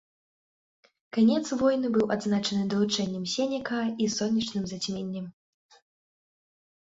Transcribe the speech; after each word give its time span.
Канец 1.17 1.45
войн 1.59 1.83
быў 1.97 2.05
адзначаны 2.15 2.63
далучэннем 2.71 3.27
сенека 3.35 3.81
і 4.07 4.09
сонечным 4.15 4.63
зацьменнем. 4.73 5.29